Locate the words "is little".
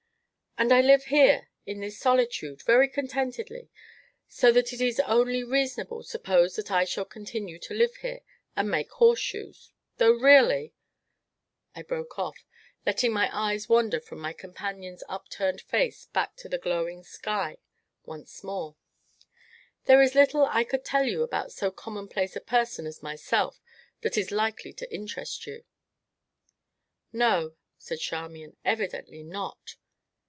20.03-20.45